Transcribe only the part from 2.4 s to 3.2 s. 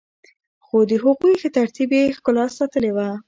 ساتلي وه.